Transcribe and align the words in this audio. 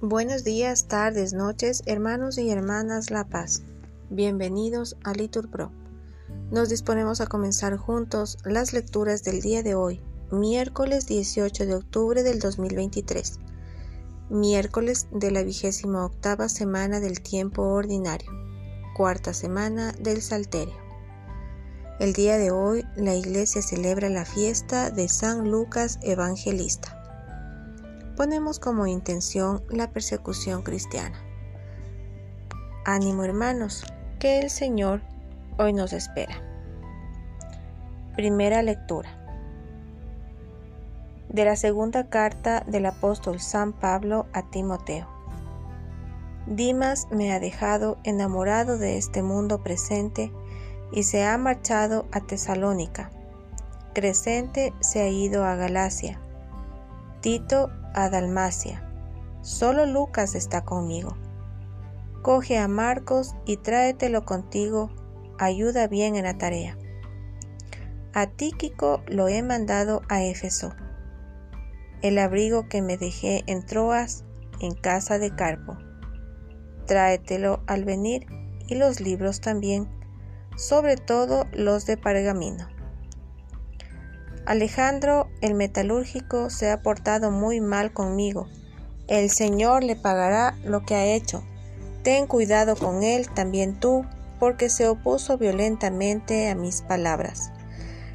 Buenos 0.00 0.42
días, 0.42 0.86
tardes, 0.86 1.34
noches, 1.34 1.82
hermanos 1.84 2.38
y 2.38 2.50
hermanas 2.50 3.10
La 3.10 3.24
Paz. 3.24 3.62
Bienvenidos 4.10 4.96
a 5.04 5.12
Litur 5.12 5.50
Pro. 5.50 5.70
Nos 6.50 6.70
disponemos 6.70 7.20
a 7.20 7.26
comenzar 7.26 7.76
juntos 7.76 8.38
las 8.44 8.72
lecturas 8.72 9.22
del 9.22 9.42
día 9.42 9.62
de 9.62 9.74
hoy, 9.74 10.00
miércoles 10.30 11.06
18 11.06 11.66
de 11.66 11.74
octubre 11.74 12.22
del 12.22 12.38
2023, 12.38 13.38
miércoles 14.30 15.08
de 15.12 15.30
la 15.30 15.42
vigésima 15.42 16.06
octava 16.06 16.48
semana 16.48 17.00
del 17.00 17.20
tiempo 17.20 17.62
ordinario, 17.62 18.30
cuarta 18.96 19.34
semana 19.34 19.92
del 20.00 20.22
Salterio. 20.22 20.87
El 21.98 22.12
día 22.12 22.38
de 22.38 22.50
hoy 22.50 22.86
la 22.96 23.14
iglesia 23.14 23.62
celebra 23.62 24.08
la 24.08 24.24
fiesta 24.24 24.90
de 24.90 25.08
San 25.08 25.50
Lucas 25.50 25.98
Evangelista 26.02 26.98
ponemos 28.18 28.58
como 28.58 28.88
intención 28.88 29.62
la 29.70 29.92
persecución 29.92 30.62
cristiana. 30.62 31.16
Ánimo 32.84 33.22
hermanos, 33.22 33.84
que 34.18 34.40
el 34.40 34.50
Señor 34.50 35.02
hoy 35.56 35.72
nos 35.72 35.92
espera. 35.92 36.34
Primera 38.16 38.60
lectura. 38.62 39.08
De 41.28 41.44
la 41.44 41.54
segunda 41.54 42.08
carta 42.08 42.64
del 42.66 42.86
apóstol 42.86 43.38
San 43.38 43.72
Pablo 43.72 44.26
a 44.32 44.50
Timoteo. 44.50 45.06
Dimas 46.48 47.06
me 47.12 47.32
ha 47.32 47.38
dejado 47.38 47.98
enamorado 48.02 48.78
de 48.78 48.96
este 48.96 49.22
mundo 49.22 49.62
presente 49.62 50.32
y 50.92 51.02
se 51.02 51.24
ha 51.24 51.36
marchado 51.38 52.06
a 52.12 52.20
Tesalónica. 52.20 53.10
Crescente 53.94 54.72
se 54.80 55.00
ha 55.02 55.08
ido 55.08 55.44
a 55.44 55.54
Galacia. 55.54 56.20
Tito 57.20 57.70
a 57.94 58.08
Dalmacia. 58.10 58.84
Solo 59.42 59.86
Lucas 59.86 60.34
está 60.34 60.64
conmigo. 60.64 61.16
Coge 62.22 62.58
a 62.58 62.68
Marcos 62.68 63.34
y 63.44 63.56
tráetelo 63.56 64.24
contigo, 64.24 64.90
ayuda 65.38 65.88
bien 65.88 66.16
en 66.16 66.24
la 66.24 66.36
tarea. 66.36 66.76
A 68.12 68.26
Tíquico 68.26 69.02
lo 69.06 69.28
he 69.28 69.42
mandado 69.42 70.02
a 70.08 70.22
Éfeso. 70.22 70.74
El 72.02 72.18
abrigo 72.18 72.68
que 72.68 72.82
me 72.82 72.96
dejé 72.96 73.44
en 73.46 73.64
Troas, 73.64 74.24
en 74.60 74.74
casa 74.74 75.18
de 75.18 75.34
Carpo. 75.34 75.76
Tráetelo 76.86 77.62
al 77.66 77.84
venir 77.84 78.26
y 78.66 78.74
los 78.74 79.00
libros 79.00 79.40
también, 79.40 79.88
sobre 80.58 80.96
todo 80.96 81.46
los 81.52 81.86
de 81.86 81.96
pergamino. 81.96 82.68
Alejandro 84.44 85.28
el 85.40 85.54
metalúrgico 85.54 86.50
se 86.50 86.70
ha 86.70 86.82
portado 86.82 87.30
muy 87.30 87.60
mal 87.60 87.92
conmigo. 87.92 88.48
El 89.06 89.30
Señor 89.30 89.84
le 89.84 89.94
pagará 89.94 90.56
lo 90.64 90.84
que 90.84 90.96
ha 90.96 91.04
hecho. 91.04 91.44
Ten 92.02 92.26
cuidado 92.26 92.74
con 92.74 93.02
él 93.02 93.28
también 93.28 93.78
tú, 93.78 94.04
porque 94.40 94.68
se 94.68 94.88
opuso 94.88 95.38
violentamente 95.38 96.48
a 96.48 96.54
mis 96.54 96.82
palabras. 96.82 97.52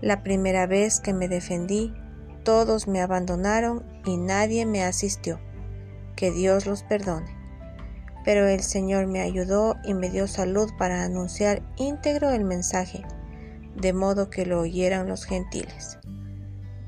La 0.00 0.22
primera 0.22 0.66
vez 0.66 1.00
que 1.00 1.12
me 1.12 1.28
defendí, 1.28 1.94
todos 2.42 2.88
me 2.88 3.00
abandonaron 3.00 3.84
y 4.04 4.16
nadie 4.16 4.66
me 4.66 4.82
asistió. 4.82 5.38
Que 6.16 6.30
Dios 6.30 6.66
los 6.66 6.82
perdone. 6.82 7.43
Pero 8.24 8.48
el 8.48 8.62
Señor 8.62 9.06
me 9.06 9.20
ayudó 9.20 9.76
y 9.84 9.94
me 9.94 10.10
dio 10.10 10.26
salud 10.26 10.70
para 10.78 11.04
anunciar 11.04 11.62
íntegro 11.76 12.30
el 12.30 12.44
mensaje, 12.44 13.04
de 13.76 13.92
modo 13.92 14.30
que 14.30 14.46
lo 14.46 14.60
oyeran 14.60 15.08
los 15.08 15.24
gentiles. 15.24 15.98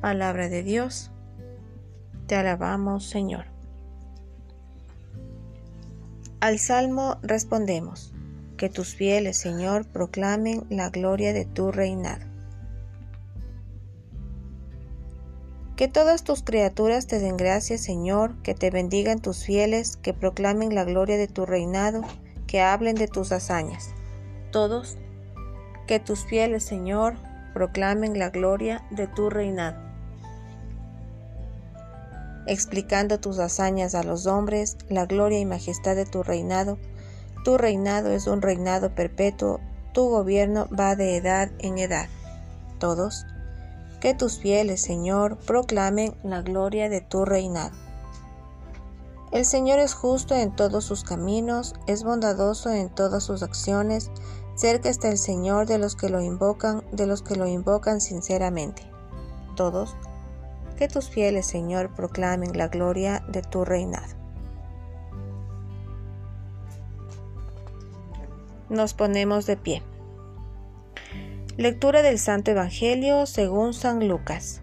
Palabra 0.00 0.48
de 0.48 0.62
Dios. 0.62 1.10
Te 2.26 2.36
alabamos, 2.36 3.08
Señor. 3.08 3.46
Al 6.40 6.58
Salmo 6.58 7.18
respondemos, 7.22 8.12
que 8.56 8.68
tus 8.68 8.94
fieles, 8.94 9.38
Señor, 9.38 9.86
proclamen 9.86 10.64
la 10.70 10.90
gloria 10.90 11.32
de 11.32 11.44
tu 11.44 11.72
reinado. 11.72 12.31
Que 15.76 15.88
todas 15.88 16.22
tus 16.22 16.42
criaturas 16.42 17.06
te 17.06 17.18
den 17.18 17.36
gracias, 17.36 17.80
Señor, 17.80 18.40
que 18.42 18.54
te 18.54 18.70
bendigan 18.70 19.20
tus 19.20 19.44
fieles, 19.44 19.96
que 19.96 20.14
proclamen 20.14 20.74
la 20.74 20.84
gloria 20.84 21.16
de 21.16 21.28
tu 21.28 21.46
reinado, 21.46 22.02
que 22.46 22.60
hablen 22.60 22.94
de 22.94 23.08
tus 23.08 23.32
hazañas. 23.32 23.90
Todos, 24.50 24.96
que 25.86 25.98
tus 25.98 26.24
fieles, 26.24 26.62
Señor, 26.62 27.14
proclamen 27.54 28.18
la 28.18 28.30
gloria 28.30 28.84
de 28.90 29.06
tu 29.06 29.30
reinado 29.30 29.92
explicando 32.46 33.20
tus 33.20 33.38
hazañas 33.38 33.94
a 33.94 34.02
los 34.02 34.26
hombres, 34.26 34.76
la 34.88 35.06
gloria 35.06 35.38
y 35.38 35.46
majestad 35.46 35.96
de 35.96 36.06
tu 36.06 36.22
reinado. 36.22 36.78
Tu 37.44 37.58
reinado 37.58 38.10
es 38.10 38.26
un 38.26 38.42
reinado 38.42 38.94
perpetuo, 38.94 39.60
tu 39.92 40.08
gobierno 40.08 40.68
va 40.68 40.96
de 40.96 41.16
edad 41.16 41.50
en 41.58 41.78
edad. 41.78 42.08
Todos, 42.78 43.26
que 44.02 44.14
tus 44.14 44.40
fieles, 44.40 44.80
Señor, 44.80 45.36
proclamen 45.36 46.16
la 46.24 46.42
gloria 46.42 46.88
de 46.88 47.00
tu 47.00 47.24
reinado. 47.24 47.70
El 49.30 49.44
Señor 49.44 49.78
es 49.78 49.94
justo 49.94 50.34
en 50.34 50.50
todos 50.56 50.84
sus 50.84 51.04
caminos, 51.04 51.76
es 51.86 52.02
bondadoso 52.02 52.70
en 52.70 52.90
todas 52.90 53.22
sus 53.22 53.44
acciones, 53.44 54.10
cerca 54.56 54.88
está 54.88 55.08
el 55.08 55.18
Señor 55.18 55.66
de 55.66 55.78
los 55.78 55.94
que 55.94 56.08
lo 56.08 56.20
invocan, 56.20 56.82
de 56.90 57.06
los 57.06 57.22
que 57.22 57.36
lo 57.36 57.46
invocan 57.46 58.00
sinceramente. 58.00 58.82
Todos, 59.54 59.94
que 60.76 60.88
tus 60.88 61.08
fieles, 61.08 61.46
Señor, 61.46 61.94
proclamen 61.94 62.58
la 62.58 62.66
gloria 62.66 63.22
de 63.28 63.42
tu 63.42 63.64
reinado. 63.64 64.16
Nos 68.68 68.94
ponemos 68.94 69.46
de 69.46 69.56
pie. 69.56 69.91
Lectura 71.58 72.00
del 72.00 72.18
Santo 72.18 72.52
Evangelio 72.52 73.26
según 73.26 73.74
San 73.74 74.08
Lucas. 74.08 74.62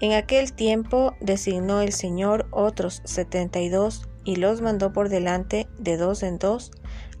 En 0.00 0.12
aquel 0.12 0.54
tiempo 0.54 1.14
designó 1.20 1.82
el 1.82 1.92
Señor 1.92 2.46
otros 2.52 3.02
setenta 3.04 3.60
y 3.60 3.68
dos 3.68 4.08
y 4.24 4.36
los 4.36 4.62
mandó 4.62 4.94
por 4.94 5.10
delante 5.10 5.68
de 5.78 5.98
dos 5.98 6.22
en 6.22 6.38
dos 6.38 6.70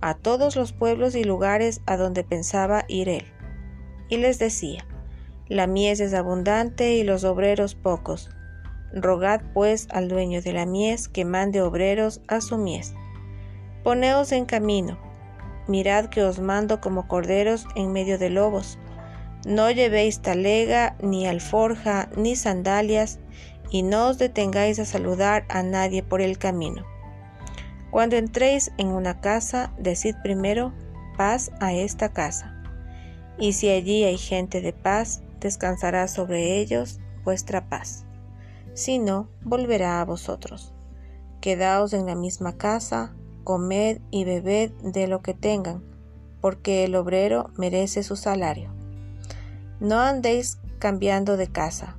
a 0.00 0.14
todos 0.14 0.56
los 0.56 0.72
pueblos 0.72 1.14
y 1.14 1.24
lugares 1.24 1.82
a 1.84 1.98
donde 1.98 2.24
pensaba 2.24 2.86
ir 2.88 3.10
él. 3.10 3.26
Y 4.08 4.16
les 4.16 4.38
decía, 4.38 4.86
la 5.46 5.66
mies 5.66 6.00
es 6.00 6.14
abundante 6.14 6.94
y 6.94 7.04
los 7.04 7.24
obreros 7.24 7.74
pocos. 7.74 8.30
Rogad 8.94 9.42
pues 9.52 9.88
al 9.90 10.08
dueño 10.08 10.40
de 10.40 10.54
la 10.54 10.64
mies 10.64 11.10
que 11.10 11.26
mande 11.26 11.60
obreros 11.60 12.22
a 12.28 12.40
su 12.40 12.56
mies. 12.56 12.94
Poneos 13.84 14.32
en 14.32 14.46
camino. 14.46 14.98
Mirad 15.70 16.06
que 16.06 16.24
os 16.24 16.40
mando 16.40 16.80
como 16.80 17.06
corderos 17.06 17.64
en 17.76 17.92
medio 17.92 18.18
de 18.18 18.28
lobos. 18.28 18.76
No 19.46 19.70
llevéis 19.70 20.20
talega, 20.20 20.96
ni 21.00 21.28
alforja, 21.28 22.08
ni 22.16 22.34
sandalias, 22.34 23.20
y 23.70 23.84
no 23.84 24.08
os 24.08 24.18
detengáis 24.18 24.80
a 24.80 24.84
saludar 24.84 25.44
a 25.48 25.62
nadie 25.62 26.02
por 26.02 26.22
el 26.22 26.38
camino. 26.38 26.84
Cuando 27.92 28.16
entréis 28.16 28.72
en 28.78 28.88
una 28.88 29.20
casa, 29.20 29.72
decid 29.78 30.16
primero, 30.24 30.72
paz 31.16 31.52
a 31.60 31.72
esta 31.72 32.08
casa. 32.08 32.52
Y 33.38 33.52
si 33.52 33.68
allí 33.68 34.02
hay 34.02 34.18
gente 34.18 34.60
de 34.60 34.72
paz, 34.72 35.22
descansará 35.38 36.08
sobre 36.08 36.58
ellos 36.58 36.98
vuestra 37.22 37.68
paz. 37.68 38.04
Si 38.74 38.98
no, 38.98 39.28
volverá 39.42 40.00
a 40.00 40.04
vosotros. 40.04 40.74
Quedaos 41.40 41.92
en 41.92 42.06
la 42.06 42.16
misma 42.16 42.56
casa, 42.56 43.14
comed 43.44 44.00
y 44.10 44.24
bebed 44.24 44.70
de 44.82 45.06
lo 45.06 45.20
que 45.22 45.34
tengan, 45.34 45.82
porque 46.40 46.84
el 46.84 46.94
obrero 46.94 47.50
merece 47.56 48.02
su 48.02 48.16
salario. 48.16 48.72
No 49.80 50.00
andéis 50.00 50.58
cambiando 50.78 51.36
de 51.36 51.48
casa. 51.48 51.96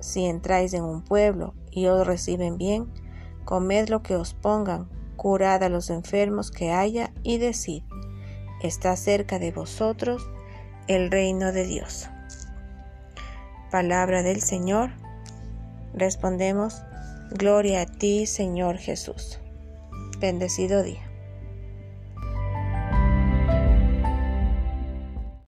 Si 0.00 0.24
entráis 0.24 0.74
en 0.74 0.84
un 0.84 1.02
pueblo 1.02 1.54
y 1.70 1.86
os 1.86 2.06
reciben 2.06 2.58
bien, 2.58 2.86
comed 3.44 3.88
lo 3.88 4.02
que 4.02 4.16
os 4.16 4.34
pongan, 4.34 4.88
curad 5.16 5.62
a 5.62 5.68
los 5.68 5.90
enfermos 5.90 6.50
que 6.50 6.72
haya 6.72 7.12
y 7.22 7.38
decid, 7.38 7.84
está 8.62 8.96
cerca 8.96 9.38
de 9.38 9.52
vosotros 9.52 10.28
el 10.88 11.10
reino 11.10 11.52
de 11.52 11.64
Dios. 11.64 12.08
Palabra 13.70 14.22
del 14.22 14.42
Señor. 14.42 14.90
Respondemos, 15.94 16.82
Gloria 17.30 17.82
a 17.82 17.86
ti, 17.86 18.26
Señor 18.26 18.76
Jesús. 18.76 19.40
Bendecido 20.22 20.84
día. 20.84 21.11